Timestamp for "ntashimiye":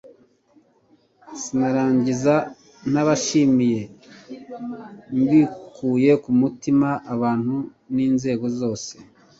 2.91-3.81